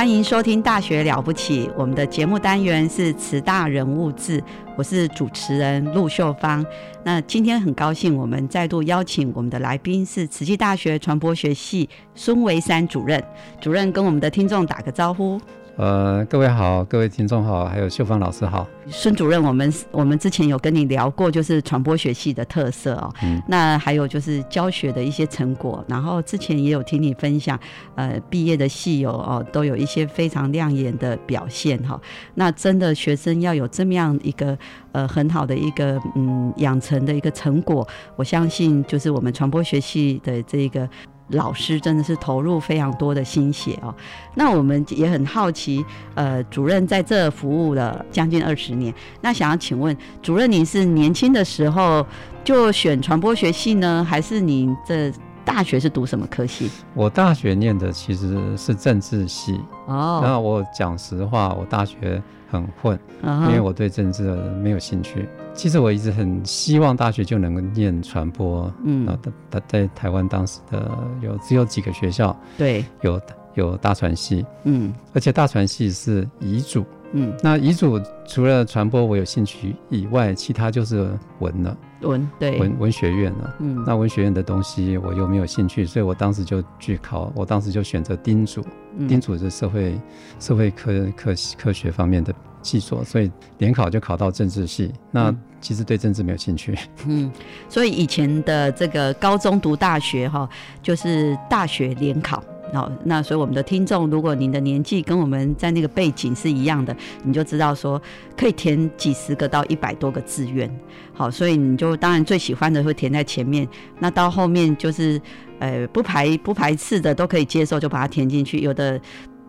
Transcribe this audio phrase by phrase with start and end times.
[0.00, 4.42] 欢迎收听《大学了不起》，我们的节目单元是慈大人物志，
[4.74, 6.64] 我是主持人陆秀芳。
[7.04, 13.22] 那今天很高兴，我们再度邀请我们的来宾是慈济大学传播学系孙维山主任。
[13.60, 15.38] 主任跟我们的听众打个招呼。
[15.80, 18.68] 呃，各位好，各位听众好，还有秀芳老师好。
[18.88, 23.10] 孙主任，我们我们之前有跟你聊过，就是传播学系的特色哦。
[23.22, 23.40] 嗯。
[23.48, 27.58] 那还有就是教学的一些成果，然后之前也有听你分享，
[27.94, 31.98] 呃，毕业的系友哦，都有一些非常亮眼的表现哈。
[32.34, 34.58] 那真的学生要有这么样一个
[34.92, 40.86] 呃很好的一个嗯养成的一个成果，我相信就是我们传播学系的这个。
[41.30, 43.94] 老师真的是投入非常多的心血哦。
[44.34, 48.92] 那我们也很好奇，呃，主任在这服务了将近二十年。
[49.20, 52.06] 那想要请问主任，您是年轻的时候
[52.42, 55.12] 就选传播学系呢，还是您这
[55.44, 56.70] 大学是读什么科系？
[56.94, 59.60] 我大学念的其实是政治系。
[59.86, 60.20] 哦。
[60.22, 65.28] 那我讲实话，我大学很混，因为我对政治没有兴趣。
[65.52, 69.18] 其实我一直很希望大学就能够念传播，嗯，啊，
[69.50, 70.90] 在在台湾当时的
[71.20, 73.20] 有只有几个学校，对，有
[73.54, 88.64] 有大传系，嗯，而且大传系是遗嘱，嗯，那遗嘱除了传播我有兴趣以外，其他就是文了，文对文文学院了，嗯，那文学院的东西我又没有兴趣，所以我当时就去考，我当时就选择丁主，
[89.08, 90.00] 丁主是社会
[90.38, 92.34] 社会科科科学方面的。
[92.62, 94.92] 系所，所以联考就考到政治系。
[95.10, 96.76] 那其实对政治没有兴趣。
[97.06, 97.32] 嗯，
[97.70, 100.46] 所以以前的这个高中读大学哈，
[100.82, 102.44] 就是大学联考。
[102.72, 108.00] 哦，那所以我们的听众，如果您的年纪跟我们在那个背景是一样的，你就知道说
[108.36, 110.70] 可以填几十个到一百多个志愿。
[111.12, 113.66] 好，所以你就当然最喜欢的会填在前面。
[113.98, 115.20] 那到后面就是
[115.58, 118.60] 呃不排不排斥的都可以接受，就把它填进去。
[118.60, 119.00] 有的。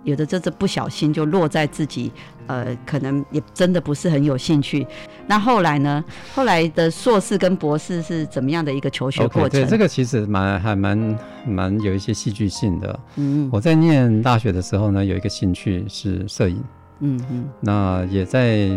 [0.04, 2.12] 有的就是不小心就落在自己，
[2.48, 4.86] 呃，可能也真的不是很有兴趣。
[5.28, 6.04] 那后来呢？
[6.34, 9.62] 后来的硕士跟博士是怎么样的一个求学过程？
[9.62, 13.00] 对，这个其实蛮还蛮蛮有一些戏剧性的。
[13.16, 16.64] 嗯，我在念大学的时候呢，有一个兴趣是摄影。
[17.00, 17.50] 嗯嗯。
[17.60, 18.70] 那也在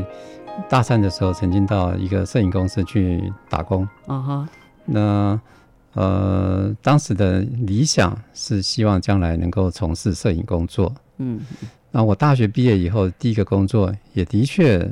[0.68, 3.88] 大三的时候，曾经到一个摄影公司去打工。
[4.06, 4.48] 啊哈。
[4.84, 5.40] 那。
[5.96, 10.92] 呃，当时的理想是希望将来能够从事摄影工作。
[11.18, 11.40] 嗯，
[11.90, 14.90] 那我大学毕业以后，第一个工作也的确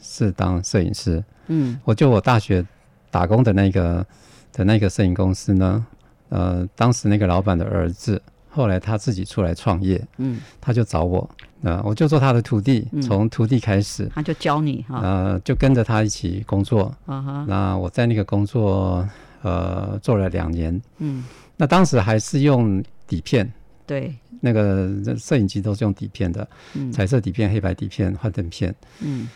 [0.00, 1.22] 是当摄影师。
[1.48, 2.64] 嗯，我就我大学
[3.10, 4.06] 打工的那个
[4.52, 5.86] 的那个摄影公司呢，
[6.28, 10.00] 呃，当时那个老板的儿子，后来他自己出来创业。
[10.18, 11.28] 嗯，他就找我，
[11.62, 16.94] 呃，我就做他的徒弟，从徒弟开始，他就教你哈，呃，就跟着他一起工作。
[17.06, 19.08] 啊哈，那我在那个工作。
[19.44, 21.24] 呃，做了两年，嗯，
[21.56, 23.52] 那当时还是用底片，
[23.84, 24.14] 对，
[24.44, 29.28] 那个摄影机都是用底片的，嗯，彩色底片、黑白底片、幻灯片，嗯，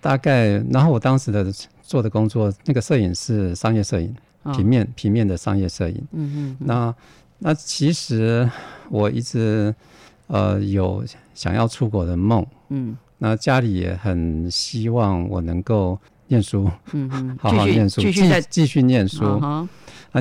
[0.00, 1.50] 大概，然后我当时的
[1.82, 4.14] 做的工作，那个摄影是商业摄影，
[4.54, 6.94] 平面平面的商业摄影，嗯嗯，那
[7.38, 8.48] 那其实
[8.90, 9.74] 我一直
[10.26, 11.02] 呃有
[11.34, 15.98] 想要出国的梦，嗯，那家里也很希望我能够。
[16.30, 19.68] 念书，嗯嗯， 好好念书，继续继续念书，啊，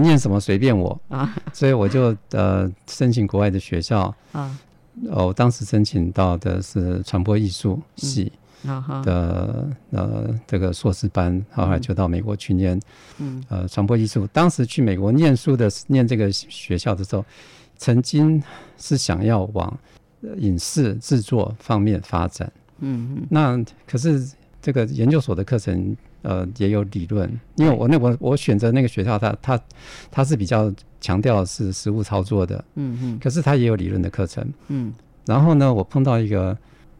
[0.01, 0.99] 念什么随便我。
[1.07, 4.13] 啊， 所以我就呃申请国外的学校。
[4.31, 4.57] 啊，
[5.11, 8.31] 哦，当时申请到的是传播艺术系
[9.03, 12.79] 的呃这个硕士班，后来就到美国去念，
[13.19, 13.43] 嗯。
[13.47, 14.25] 呃传播艺术。
[14.33, 17.23] 当时去美国念书的念这个学校的时候，
[17.77, 18.41] 曾经
[18.79, 19.71] 是想要往
[20.37, 24.27] 影视制作方面发展，嗯嗯，那可是。
[24.61, 29.59] 这个研究所的课程，呃，也有理论，因为我那我我选择那个学校，它它
[30.11, 34.93] 它是比较强调是实物操作的，嗯嗯，可是它也有理论的课程，嗯，
[35.25, 36.57] 然后呢，我碰到一个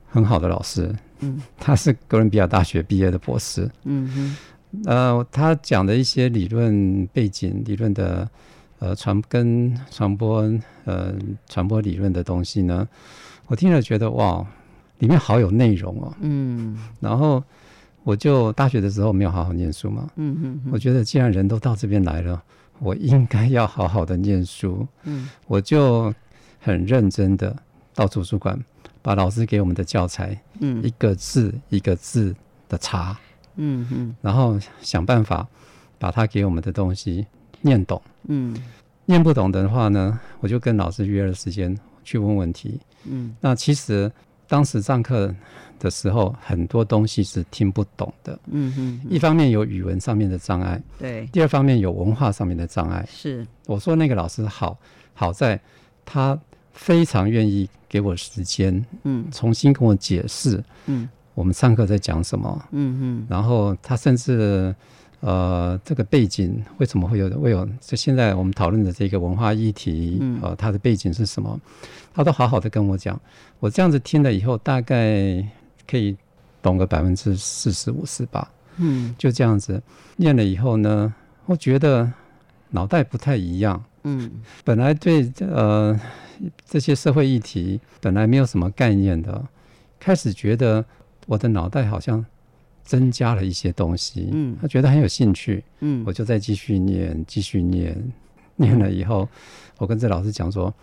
[0.07, 4.37] 很好的老师，嗯，他是哥伦比亚大学毕业的博士，嗯哼，
[4.85, 8.29] 呃，他讲的一些理论背景、理论的
[8.79, 10.49] 呃传跟传播
[10.85, 11.13] 呃
[11.47, 12.87] 传播理论的东西呢，
[13.47, 14.47] 我听了觉得哇。
[14.99, 17.43] 里面好有内容哦，嗯，然后
[18.03, 22.41] 我就大学的时候没有好好念书嘛，嗯嗯，我觉得既然人都到这边来了，
[22.79, 26.13] 我应该要好好的念书，嗯，我就
[26.59, 27.55] 很认真的
[27.93, 28.59] 到图书馆
[29.01, 32.35] 把老师给我们的教材，嗯，一个字一个字
[32.67, 33.17] 的查，
[33.55, 35.47] 嗯嗯，然后想办法
[35.97, 37.25] 把他给我们的东西
[37.61, 38.53] 念懂，嗯，
[39.05, 44.11] 念不懂的话呢，我就跟老师约了时间去问问题，嗯，那其实。
[44.49, 45.33] 当时上课
[45.79, 48.37] 的时候，很多东西是听不懂的。
[48.51, 53.07] 嗯哼，一方面有语文上面的障碍，对；第二方面有文化上面的障碍。
[53.09, 54.77] 是，我说那个老师好，
[55.13, 55.57] 好在
[56.03, 56.37] 他
[56.73, 64.75] 非常愿意给我时间，嗯，重新跟我解释，嗯，我们上课在讲什么，嗯哼，然后他甚至。
[65.21, 67.67] 呃，这个背景为什么会有会有？
[67.81, 71.59] 就现在我们讨论的这个文化议题，嗯呃，它的背景是什么？
[72.19, 73.17] 他都好好的跟我讲。
[73.61, 75.41] 我这样子听了以后，大概
[75.87, 76.17] 可以
[76.61, 78.51] 懂个百分之四十五十吧。
[78.75, 79.81] 嗯，就这样子
[80.17, 81.13] 念了以后呢，
[81.45, 82.11] 我觉得
[82.71, 83.81] 脑袋不太一样。
[84.03, 84.29] 嗯，
[84.65, 85.97] 本来对呃
[86.65, 89.41] 这些社会议题本来没有什么概念的，
[89.97, 90.83] 开始觉得
[91.25, 92.25] 我的脑袋好像。
[92.81, 97.95] 增加了一些东西，嗯，他觉得很有兴趣，嗯，我就再继续念，继续念，
[98.55, 99.29] 念了以后，
[99.77, 100.73] 我跟这老师讲说，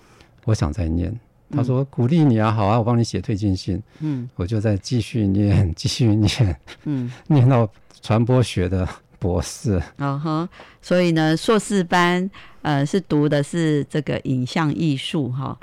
[0.44, 1.12] 我想再念，
[1.50, 7.68] 他说鼓励你啊，好啊，我帮你写推荐信，嗯，我就再继续念， 继续念，嗯，念到
[8.02, 8.88] 传播学的
[9.18, 10.48] 博士，嗯哼，
[10.82, 12.28] 所以呢，硕士班
[12.62, 15.58] 呃是读的是这个影像艺术哈。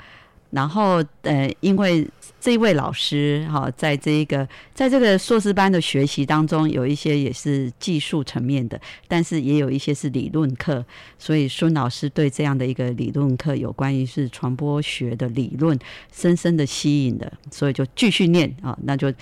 [0.54, 2.08] 然后，呃，因为
[2.40, 10.84] 这位老师哈，在这一个在这个硕士班的学习当中，有一些也是技术层面的，但是也有一些是理论课，
[11.18, 15.76] 所以孙老师对这样的一个理论课，有关于是传播学的理论，
[16.12, 19.12] 深深的吸引的，所以就继续念啊，那就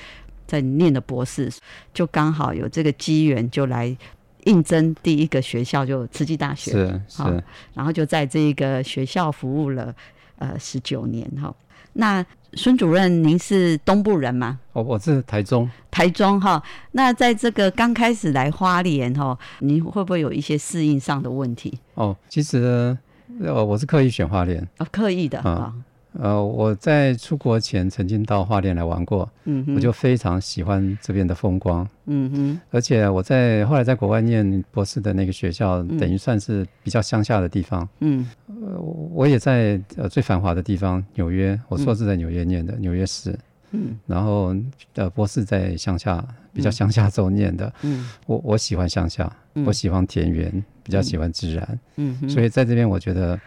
[0.47, 1.51] 在念的博士，
[1.95, 3.97] 就刚好有这个机缘，就来
[4.45, 9.95] 应征第一个学校，就慈济大学，是是，然后就在这一个学校服务了。
[10.43, 11.55] 呃，十九年哈。
[11.93, 12.25] 那
[12.55, 14.59] 孙主任，您是东部人吗？
[14.73, 16.61] 哦我是台中，台中哈。
[16.93, 21.79] 那在这个刚开始来花莲哈，您会不会有一些适应上的问题？
[21.95, 22.97] 哦，其实
[23.41, 25.73] 呃，我是刻意选花莲，哦，刻意的啊。
[26.21, 43.35] 呃，我在出国前曾经到花莲来玩过，嗯，我就非常喜欢这边的风光，嗯哼，而且我在后来在国外念博士的那个学校，等于算是比较乡下的地方，嗯，呃，我也在呃最繁华的地方纽约，我硕士在纽约念的纽约市，
[43.71, 44.55] 嗯，然后
[44.97, 46.23] 呃博士在乡下
[46.53, 49.35] 比较乡下州念的，嗯，我我喜欢乡下，
[49.65, 53.41] 我喜欢田园，比较喜欢自然，嗯，所以在这边我觉得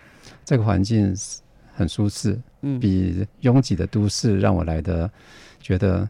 [0.44, 1.16] 这个环境
[1.76, 2.40] 很舒适。
[2.80, 5.10] 比拥挤的都市让我来的
[5.60, 6.08] 觉得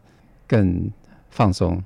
[0.47, 0.89] 更
[1.29, 1.81] 放松，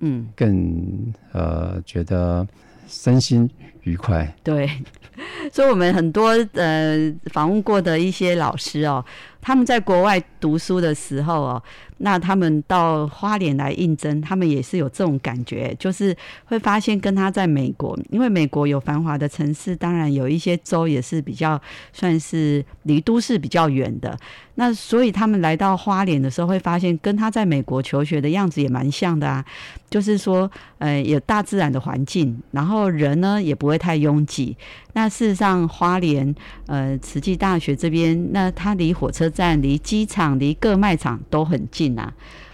[0.00, 2.46] 嗯，更呃觉得
[2.86, 3.48] 身心
[3.84, 4.34] 愉快。
[4.42, 4.68] 对，
[5.52, 9.04] 所以我们很多呃访问过的一些老师哦，
[9.40, 11.62] 他们在国外读书的时候哦。
[11.98, 16.14] 那他们到花莲来应征，他们也是有这种感觉，就是
[16.44, 21.58] 会发现跟他在美国，因为美国有繁华的城市，当然有一些州也是比较
[21.92, 24.18] 算是离都市比较远的。
[24.56, 29.42] 那所以他们来到花莲的时候，会发现跟他在美国求学的样子也蛮像的啊，
[29.88, 34.56] 就是说，呃，有大自然的环境，然后人呢也不会太拥挤。
[34.92, 36.34] 那事实上，花莲
[36.66, 41.98] 呃慈济大学这边，那它离火车站、离机场、离各卖场都很近。
[41.98, 42.12] 啊，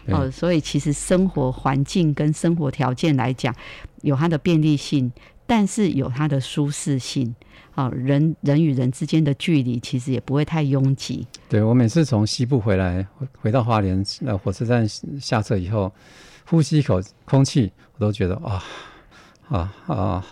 [0.09, 3.55] 哦，所以其实生活环境跟生活条件来讲，
[4.03, 5.13] 有它的便利性，
[5.47, 7.35] 但是有它的舒适性。
[7.77, 11.25] 哦，人人与人之间的距离其实也不会太拥挤。
[11.49, 13.07] 对我每次从西部回来，
[13.41, 14.87] 回到花莲，呃，火车站
[15.21, 15.93] 下车以后，
[16.47, 18.63] 呼吸一口空气，我都觉得啊
[19.49, 20.27] 啊啊，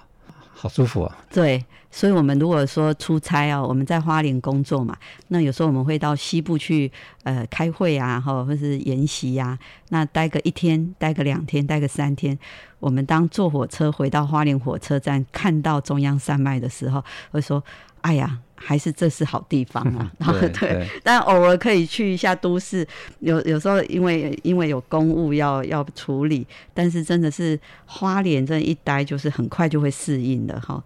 [0.58, 1.16] 好舒服啊。
[1.32, 1.64] 对。
[1.90, 4.94] 所以，我们如果说出差啊，我们在花莲工作嘛，
[5.28, 12.38] 那有时候我们会到西部去，呃，开会啊，或，或是研习呀，那待个一天，待个两天，待个三天。
[12.78, 17.64] 我们当坐火车回到花莲火车站，看到中央山脉的时候，会说
[18.02, 20.10] ：“哎呀，还是这是好地方啊。
[20.40, 20.86] 对对。
[21.02, 22.86] 但偶尔可以去一下都市，
[23.20, 30.82] 有有时候因为因为有公务要要处理，但是真的是花莲这一待就是很快就会适应的哈。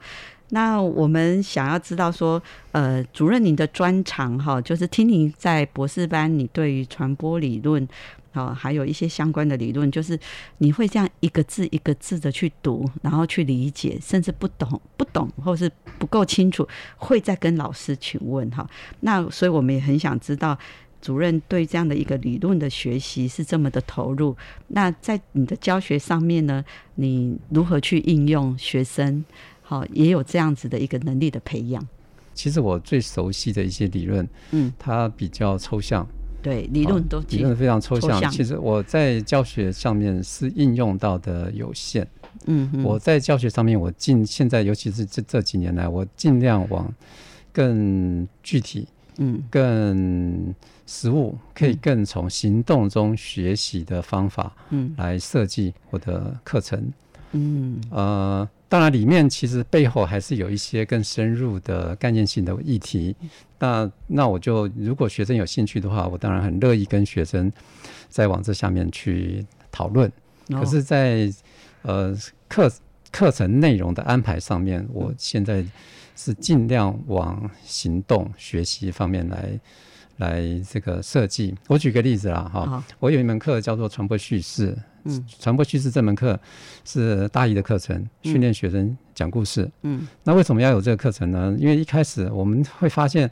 [0.54, 2.40] 那我们想要知道说，
[2.72, 7.88] 呃，主任您的专长哈，就是听您在博士班，你对于传播理论，
[8.32, 10.18] 好，还有一些相关的理论，就是
[10.58, 18.66] 你会这样一个字一个字的去读，然后去理解，甚至不懂不懂或是不够清楚，会再跟老师询问哈。
[19.00, 20.58] 那所以我们也很想知道，
[21.02, 24.34] 主任对这样的一个理论的学习是这么的投入，
[24.68, 29.22] 那在你的教学上面呢，你如何去应用学生？
[29.60, 31.86] 好，也有这样子的一个能力的培养。
[32.32, 36.06] 其实我最熟悉的一些理论，嗯，它比较抽象。
[36.42, 38.30] 对，理论都理论非常抽象。
[38.30, 42.06] 其实我在教学上面是应用到的有限。
[42.46, 46.92] 嗯，我在教学上面，我尽现在尤其是这这几年来，我尽量往
[47.52, 50.54] 更具体、嗯，更
[50.86, 56.92] 实物，可以更从行动中学习的方法，嗯，来设计我的课程。
[57.32, 58.48] 嗯，呃。
[58.72, 63.14] 当然，里面其实背后还是有一些更深入的概念性的议题。
[63.58, 67.52] 那那我就如果学生有兴趣的话，我当然很乐意跟学生
[68.08, 70.10] 再往这下面去讨论。
[70.48, 71.30] 可是，在
[71.82, 72.16] 呃
[72.48, 72.72] 课
[73.10, 75.62] 课程内容的安排上面，我现在
[76.16, 79.60] 是尽量往行动学习方面来
[80.16, 81.54] 来这个设计。
[81.68, 84.74] 我举个例子啦，哈，我有一门课叫做传播叙事。
[85.04, 86.38] 嗯，传播叙事这门课
[86.84, 89.70] 是大一的课程，训练学生讲故事。
[89.82, 91.54] 嗯，那为什么要有这个课程呢？
[91.58, 93.30] 因为一开始我们会发现，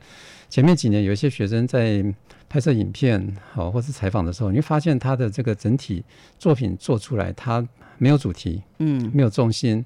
[0.49, 2.05] 前面几年有一些学生在
[2.49, 6.03] 拍摄影片，好或是采访的时候，你会发现他的这个整体
[6.39, 7.67] 作品做出来，他
[7.99, 9.85] 没有主题，嗯，没有重心，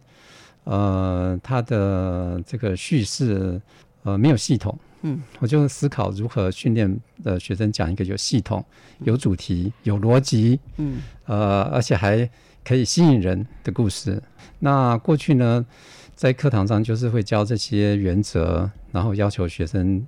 [0.64, 3.60] 呃，他的这个叙事，
[4.04, 4.78] 呃，没有系统。
[5.06, 8.64] 嗯，我就思考如何训练的学生讲一个有系统、
[9.00, 12.28] 有主题、有逻辑，嗯，呃，而且还
[12.64, 14.22] 可以吸引人的故事。
[14.60, 15.66] 那过去呢，
[16.14, 20.06] 在课堂上就是会教这些原则，然后要求学生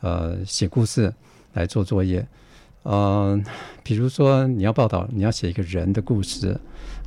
[0.00, 1.12] 呃写故事
[1.54, 2.24] 来做作业。
[2.84, 3.36] 呃，
[3.82, 6.56] 比如说你要报道，你要写一个人的故事，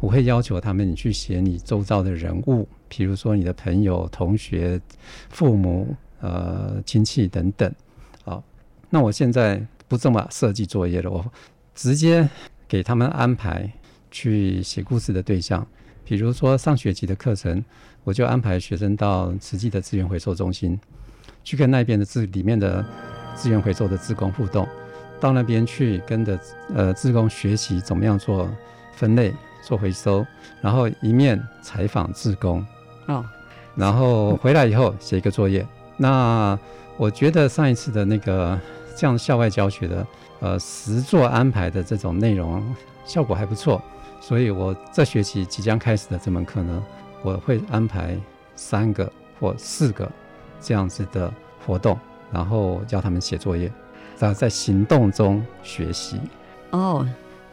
[0.01, 4.81] 我会要求他们你去写你周遭的人物，比如说你的朋友、同学、
[5.29, 5.95] 父母。
[6.21, 7.73] 呃，亲戚等等，
[8.25, 8.43] 好，
[8.89, 11.25] 那我现在不这么设计作业了，我
[11.73, 12.29] 直接
[12.67, 13.71] 给他们安排
[14.11, 15.65] 去写故事的对象，
[16.03, 17.63] 比如说上学期的课程，
[18.03, 20.77] 我就安排学生到实际的资源回收中心，
[21.43, 22.85] 去跟那边的资里面的
[23.33, 24.67] 资源回收的职工互动，
[25.21, 26.37] 到那边去跟着
[26.75, 28.49] 呃职工学习怎么样做
[28.91, 29.33] 分类、
[29.63, 30.25] 做回收，
[30.61, 32.65] 然后一面采访职工，
[33.07, 33.25] 哦，
[33.75, 35.65] 然后回来以后写一个作业。
[36.01, 36.57] 那
[36.95, 38.57] 我觉得上一次的那个
[38.95, 40.07] 这样校外教学的
[40.39, 42.63] 呃实作安排的这种内容
[43.05, 43.81] 效果还不错，
[44.21, 46.81] 所以我这学期即将开始的这门课呢，
[47.21, 48.17] 我会安排
[48.55, 50.09] 三个或四个
[50.61, 51.29] 这样子的
[51.65, 51.99] 活动，
[52.31, 53.69] 然后教他们写作业，
[54.15, 56.17] 在在行动中学习。
[56.71, 57.05] 哦，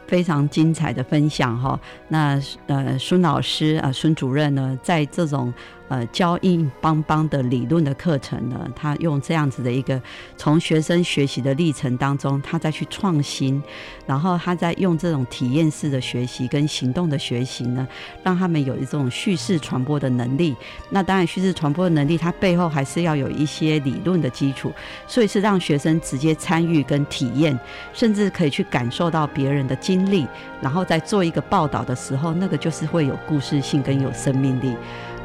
[0.07, 1.77] 非常精彩的分享哈。
[2.07, 5.53] 那呃，孙老师啊，孙主任呢，在这种。
[5.89, 10.01] 呃，教硬邦邦的理论的课程呢，他用这样子的一个
[10.35, 13.63] 从学生学习的历程当中，他再去创新，
[14.05, 17.87] 然后他在用这种体验式的学习跟行动的学习呢，
[18.21, 20.53] 让他们有一种叙事传播的能力。
[20.89, 24.73] 那当然，叙事传播的能力，它背后还是要有一些理论的基础，
[25.07, 27.57] 所以是让学生直接参与跟体验，
[27.93, 30.27] 甚至可以去感受到别人的经历，
[30.61, 34.75] 然后在做一个报道的时候，那个就是会有故事性跟有生命力。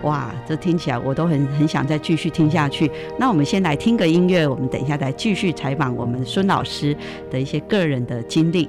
[0.03, 2.91] 哇，这听起来我都很很想再继续听下去。
[3.19, 6.97] 那我们先来听个音乐，我们等一下再继续采访我们孙老师
[7.31, 8.69] 的一些个人的经历。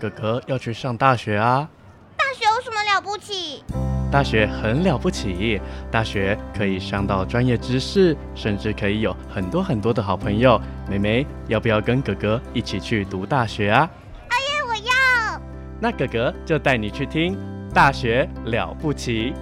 [0.00, 1.68] 哥哥要去上大学啊！
[2.16, 3.62] 大学有什么了不起？
[4.10, 5.60] 大学很了不起，
[5.90, 10.58] 大学可以上到专业知识，甚至可以有很多很多的好朋友。
[10.88, 13.90] 妹妹，要不要跟哥哥一起去读大学啊？
[14.30, 15.42] 阿耶，我要。
[15.78, 17.36] 那哥哥就带你去听
[17.74, 19.32] 《大学了不起》。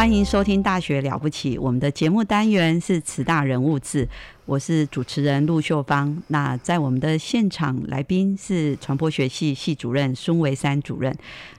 [0.00, 4.08] 欢迎收听《大学了不起》，我们的节目单元是“慈大人物志”。
[4.46, 6.20] 我是主持人陆秀芳。
[6.28, 11.14] 那在我们的现场来宾是传播学系系主任孙维山主任。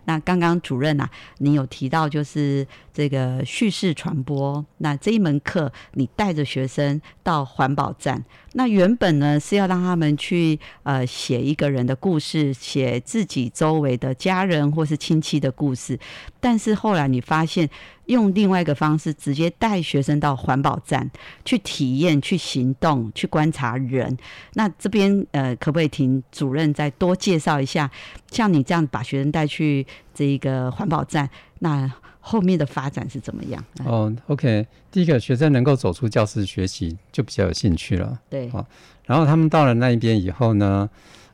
[0.05, 4.65] 那刚刚主任啊，你有提到就是这个叙事传播。
[4.79, 8.25] 那这一门课，你带着学生到环保站。
[8.53, 15.99] 那原本呢是要让他们去呃写一个人的故事，写自己周围的家人或是亲戚的故事。
[16.39, 17.69] 但是后来你发现，
[18.07, 21.09] 用另外一个方式，直接带学生到环保站
[21.45, 22.75] 去体验、去行。
[22.81, 24.17] 动去观察人，
[24.53, 27.91] 那这边呃，可不可以请主任再多介绍一下？
[28.31, 33.63] 像你这样把学生带去这一个环保站，那后面的发展是怎么样？
[33.83, 38.17] 哦，OK，第一个学生能够走出教室学习，就比较有兴趣了。
[38.29, 38.65] 对，好，
[39.05, 40.89] 然后他们到了那一边以后呢，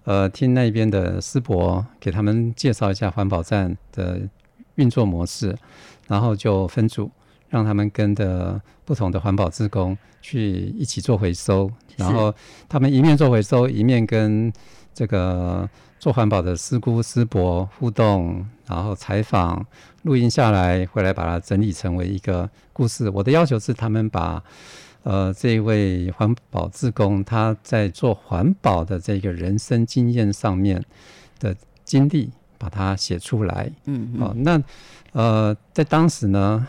[0.06, 4.22] 呃，听那边的师伯给他们介绍一下环保站的
[4.76, 5.56] 运作模式，
[6.08, 7.12] 然后就分组。
[7.50, 12.34] 让他们跟着不同的环保志工去一起做回收，然后
[12.68, 14.52] 他们一面做回收，一面跟
[14.94, 19.66] 这个做环保的师姑师伯互动，然后采访、
[20.04, 23.10] 录音下来，回来把它整理成为一个故事。
[23.10, 24.44] 我的要求是，他们把
[25.04, 30.84] 呃这一位环保志工他在做环保的这个人生经验上面
[31.40, 31.56] 的
[31.86, 33.72] 经历，把它写出来。
[33.86, 34.62] 嗯，好，那
[35.14, 36.68] 呃在当时呢。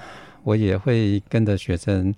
[0.48, 2.14] 我也会跟着学生，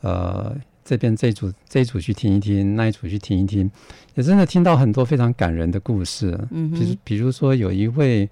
[0.00, 3.70] 呃，这边这组这一组去听一听，那一组去听一听，
[4.14, 6.38] 也真的听到很多非常感人的故事。
[6.52, 8.26] 嗯，比如比如说有一位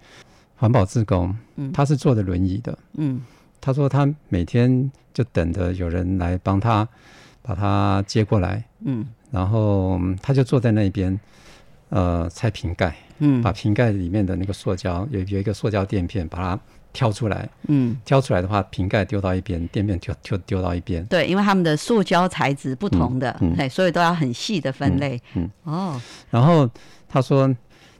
[0.57, 3.21] 环保志工，嗯，他是坐着轮椅的，嗯，
[3.61, 6.89] 他说他每天就等着有人来帮他
[7.43, 11.21] 把他接过来，嗯，然后他就坐在那边，
[11.91, 16.61] 呃，拆瓶盖，嗯，把瓶盖里面的那个塑胶有有一个塑胶垫片，把它。
[16.95, 21.05] 挑出来，嗯，挑出来的话，瓶盖丢到一边，垫片丢丢丢到一边。
[21.07, 25.21] 对，因为他们的塑胶材质不同的，哎，所以都要很细的分类。
[25.35, 26.01] 嗯，哦。
[26.31, 26.71] 然后
[27.09, 27.53] 他说，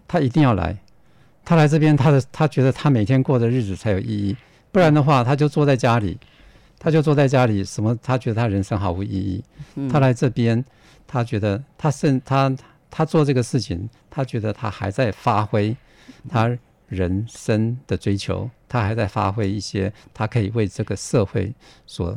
[0.07, 0.79] 他一定要来，
[1.45, 4.37] 他来这边，他的他觉得他每天过的日子才有意义，
[4.71, 6.17] 不然的话，他就坐在家里，
[6.79, 7.99] 他就坐在家里，什么？
[8.01, 9.43] 他觉得他人生毫无意义。
[9.91, 10.65] 他来这边，
[11.05, 12.55] 他觉得他甚他
[12.95, 15.77] 他做这个事情，他觉得他还在发挥
[16.29, 16.57] 他。
[16.87, 21.53] 人生的追求，他还在发挥一些他可以为这个社会
[21.87, 22.17] 所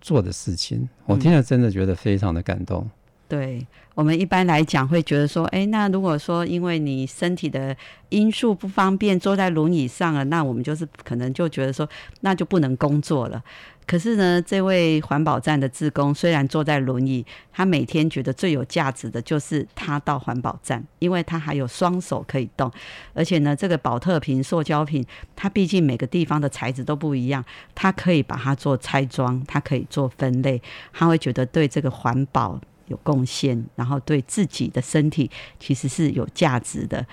[0.00, 0.86] 做的事情。
[1.06, 2.90] 我听了真的觉得非常的感动。
[3.30, 3.64] 对
[3.94, 7.76] 我们一般来讲会觉得说，哎，那如果说因为你身体的
[8.08, 11.88] 因素不方便坐在轮椅上了，那我们就是可能就觉得说，
[12.22, 13.40] 那就不能工作了。
[13.86, 22.70] 可是呢，这位环保站的职工虽然坐在轮椅，他每天觉得最有价值的就是他到环保站，因为他还有双手可以动，
[23.14, 25.04] 而且呢，这个保特瓶、塑胶瓶，
[25.36, 30.60] 它毕竟每个地方的材质都不一样，他可以把它做拆装，它可以做分类，
[30.92, 37.06] 他会觉得对这个环保有贡献，然后对自己的身体其实是有价值的。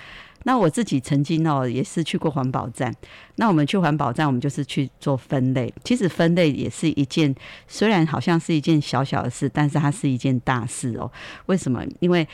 [0.44, 2.94] 那我自己曾经哦，也是去过环保站。
[3.36, 5.74] 那我们去环保站，我们就是去做分类。
[5.84, 7.36] 其实分类也是一件，
[7.68, 11.12] 虽然好像是一件小小的事，但是它是一件大事哦。
[11.48, 11.84] 为什么？
[12.00, 12.26] 因为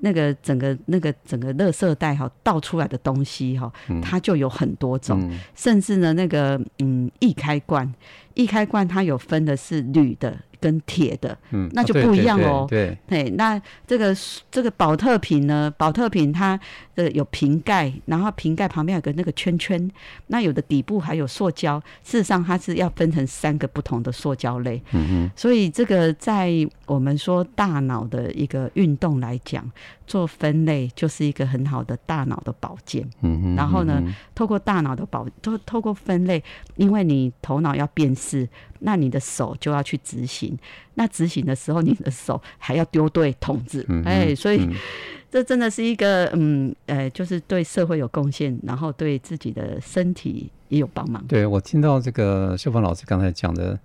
[0.00, 7.92] 那个整个那个整个垃圾袋哈倒出来的东西哈，它就有很多种，甚至呢那个嗯易开罐，
[8.36, 10.38] 易开罐它有分的是铝的。
[10.58, 12.66] 跟铁的，嗯，那就不一样哦。
[12.68, 14.16] 对，对，那这个
[14.50, 15.72] 这个保特瓶呢？
[15.76, 16.58] 保特瓶它
[16.94, 19.88] 的有瓶盖，然后瓶盖旁边有个那个圈圈，
[20.28, 21.78] 那有的底部还有塑胶。
[22.02, 24.82] 事实上，它是要分成三个不同的塑胶类。
[24.92, 25.30] 嗯嗯。
[25.36, 26.50] 所以这个在
[26.86, 29.70] 我们说大脑的一个运动来讲，
[30.06, 33.02] 做分类就是一个很好的大脑的保健。
[33.22, 33.56] 嗯嗯。
[33.56, 34.02] 然后呢，
[34.34, 36.42] 透过大脑的保，透透过分类，
[36.76, 38.48] 因为你头脑要辨识。
[38.80, 40.56] 那你的手就要去执行，
[40.94, 44.68] 那执行的时候，你的手还要丢对筒子，嗯哎，所以
[45.30, 51.24] 这真的是一个，嗯，呃，就是对社会有贡献，然后对自己的身体也有帮忙。
[51.26, 53.78] 对我听到这个秀芳老师刚才讲的，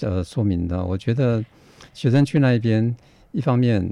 [0.00, 1.42] 呃，说明的，我觉得
[1.94, 2.94] 学生去那一边，
[3.30, 3.88] 一方面，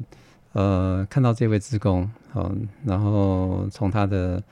[0.53, 4.43] 呃，看到这位职工，嗯，然后从他的，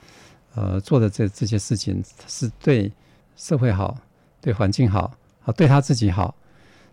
[0.55, 2.91] 呃，做的这这些事情是对
[3.35, 3.97] 社会好，
[4.41, 5.13] 对环境好。
[5.57, 6.35] 对他自己好，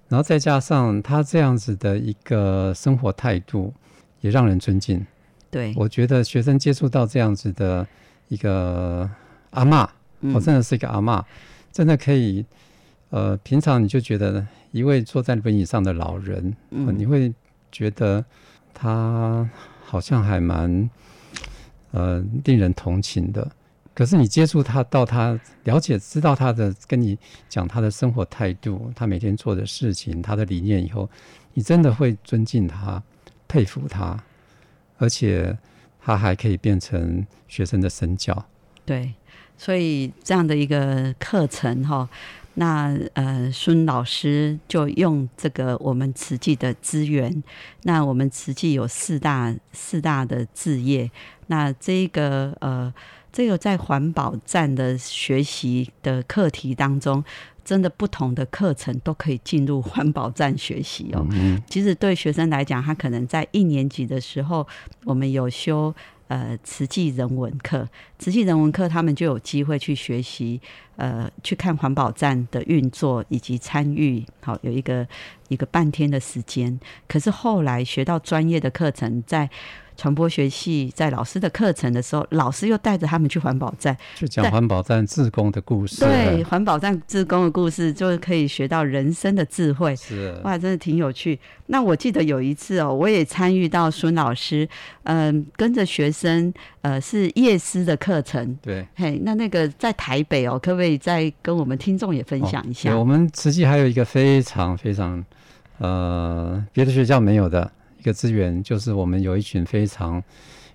[0.09, 3.71] 然后再加上他这样子的一个生活态度，
[4.23, 5.05] 也让人尊敬。
[5.51, 7.87] 对，我觉得学生接触到这样子的
[8.29, 9.11] 一个
[9.51, 9.87] 阿嬷，
[10.33, 11.23] 我真的是一个阿嬷，
[11.71, 12.47] 真的可以。
[13.11, 17.31] 呃，平常你就觉得一位坐在轮椅上的老人，嗯你会
[17.71, 18.25] 觉得
[18.79, 19.49] 他
[19.83, 20.91] 好像还蛮
[21.93, 23.51] 呃令人同情的。
[23.95, 31.09] 可是你接触他，到他了解、知道他的，跟你讲他的生活态度，他每天做的事情，他的理念以后，
[31.55, 33.03] 你真的会尊敬他、
[33.49, 34.23] 佩服他，
[34.99, 35.57] 而且
[35.99, 38.45] 他还可以变成学生的身教。
[38.85, 39.15] 对，
[39.57, 42.07] 所以这样的一个课程哈。
[42.59, 47.43] 那呃，孙老师就用这个我们慈济的资源。
[47.83, 51.11] 那我们慈济有四大四大的置业。
[51.49, 52.93] 那这个呃，
[53.31, 57.23] 这个在环保站的学习的课题当中，
[57.67, 61.27] 真的不同的课程都可以进入环保站学习哦。
[61.69, 64.67] 其实对学生来讲，他可能在一年级的时候，
[65.05, 65.93] 我们有修。
[66.29, 70.61] 呃，慈济人文课，慈济人文课，他们就有机会去学习，
[70.97, 75.07] 呃，去看环保站的运作以及参与，好有一个
[75.47, 76.81] 一个半天的时间。
[77.07, 79.49] 可是后来学到专业的课程，在。
[79.97, 86.05] 传播学系在老师的课程的时候，老师又带着他们去环保站，去讲环保站自工的故事。
[86.05, 89.97] 对，环保站自工的故事，就可以学到人生的智慧。
[89.97, 91.39] 是哇，真的挺有趣。
[91.67, 94.69] 那我记得有一次哦，我也参与到孙老师，
[95.03, 98.57] 嗯，跟着学生，呃，是夜师的课程。
[98.63, 102.97] 对，嘿，那那个在台北哦，可不可以再跟我们听众也分享一下？
[102.97, 105.25] 我们实际还有一个非常非常，
[105.79, 107.71] 呃，别的学校没有的。
[108.07, 110.23] 一个资源就是我们有一群非常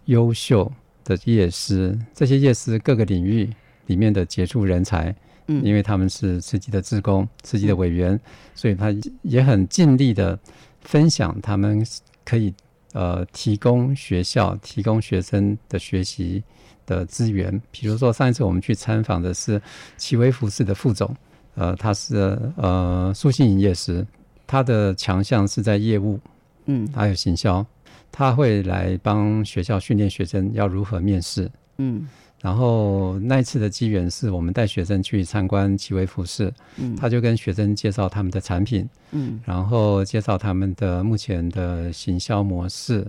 [0.08, 0.70] 优秀
[1.06, 3.50] 的业师，这些业师各个领域
[3.86, 5.16] 里面的杰出人才，
[5.48, 8.20] 嗯，因为他们是慈济的职工、慈济的委员，
[8.54, 10.38] 所以他也很尽力的
[10.82, 11.82] 分享他们
[12.26, 12.54] 可以
[12.92, 16.44] 呃提供学校、提供学生的学习
[16.86, 17.62] 的资源。
[17.72, 19.62] 比如说上一次我们去参访的是
[19.96, 21.16] 奇威服饰的副总，
[21.56, 24.06] 呃，他是呃苏信营业师，
[24.46, 26.20] 他的强项是在业务。
[26.66, 27.66] 嗯，还有行销，
[28.12, 31.50] 他会来帮学校训练学生要如何面试。
[31.78, 32.08] 嗯，
[32.42, 43.06] 然后那一次的机缘是我们带学生去参观奇威服饰，嗯，他就跟学生介绍他们的产品，嗯，然后介绍他们的目前的行销模式，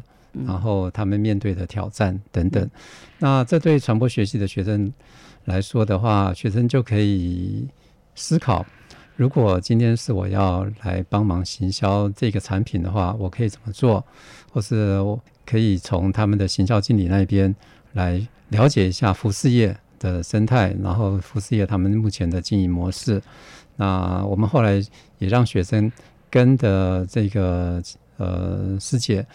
[0.46, 2.68] 然后他们面对的挑战等等。
[3.18, 4.90] 那这对传播学系的学生
[5.44, 7.66] 来说的话，学生就可以
[8.14, 8.64] 思考。
[9.16, 14.04] 如果今天是我要来帮忙行销这个产品的话，我可以怎么做？
[14.50, 17.54] 或是我可以从他们的行销经理那边
[17.92, 23.22] 来了解一下服饰业的生态，然后服饰业他们目前的经营模式。
[23.76, 24.82] 那我们后来
[25.18, 25.90] 也让学生
[26.30, 27.82] 跟的这个
[28.16, 29.26] 呃师姐，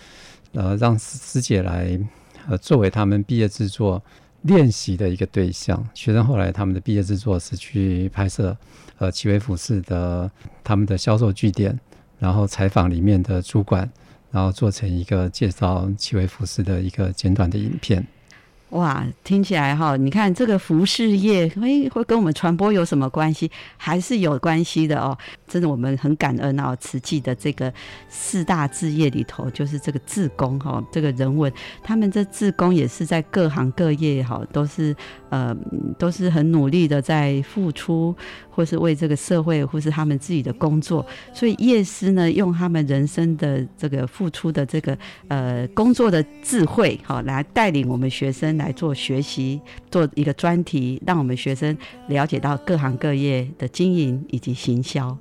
[0.54, 2.00] 呃让师师姐来
[2.48, 4.02] 呃作为他们毕业制作
[4.48, 5.88] 练习的一个对象。
[5.94, 8.58] 学生后来他们的毕业制作是去拍摄。
[9.00, 10.28] 呃，奇威服饰的
[10.64, 11.80] 他们的销售据点，
[12.18, 13.88] 然后采访里面的主管，
[14.32, 18.04] 然后做成一个介绍奇威服饰的一个简短的影片。
[18.72, 23.50] 哇，听起来哈，你看这个服饰业，会会跟我们传播有什么关系？
[23.78, 25.18] 还是有关系的哦。
[25.48, 27.74] 真的，我们很感恩哦，慈济的这个
[28.10, 31.52] 四大置业里头，就是这个志工哈，这个人文，
[31.82, 34.94] 他们这志工也是在各行各业哈，都是
[35.30, 35.56] 呃，
[35.98, 38.14] 都是很努力的在付出，
[38.50, 41.06] 或是为这个社会，或是他们自己的工作。
[41.34, 44.98] 所以夜师呢，用他们人生的这个付出的这个
[45.30, 55.18] 呃工作的智慧哈，来带领我们学生来做学习，做一个专题，让我们学生了解到各行各业的经营以及行销。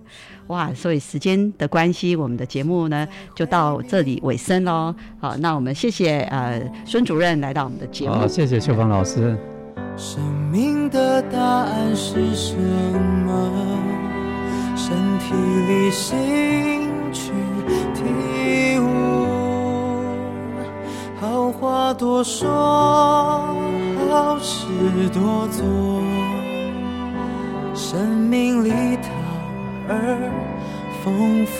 [0.48, 4.94] 哇，所以时间的关系，我们的节目呢就到这里尾声喽。
[5.20, 8.14] 好，那我们谢谢呃孙主任来到我们的节目。
[8.14, 9.36] 好，谢谢秋芳老师。
[9.96, 10.22] 生
[10.52, 13.52] 命的答案是什么？
[14.76, 15.34] 身体
[15.66, 16.16] 力行
[21.60, 22.48] 话多说，
[24.10, 24.66] 好事
[25.12, 25.64] 多做。
[27.74, 28.70] 生命里
[29.02, 29.08] 它。
[29.88, 29.92] 而
[31.04, 31.54] 丰富，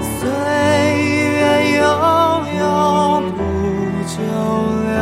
[0.00, 0.26] 岁
[1.10, 1.38] 月
[1.76, 1.84] 悠
[2.58, 2.62] 悠
[3.36, 3.38] 不
[4.08, 4.16] 久
[4.88, 4.96] 留，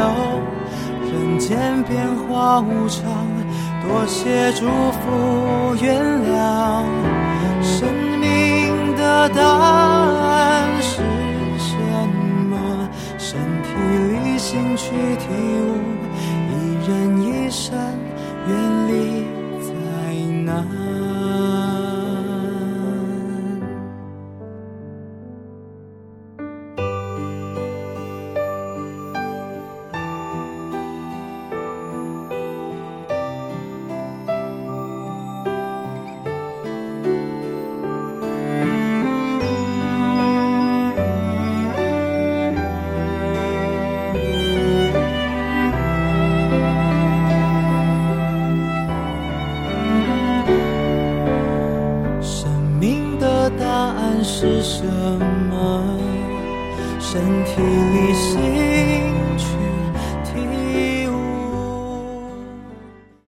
[1.06, 1.48] 人间
[1.84, 1.92] 变
[2.26, 3.00] 化无常，
[3.86, 5.86] 多谢祝福原
[6.26, 6.32] 谅。
[7.62, 7.86] 生
[8.18, 9.40] 命的答